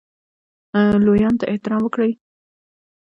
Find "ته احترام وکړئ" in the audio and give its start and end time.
1.39-2.11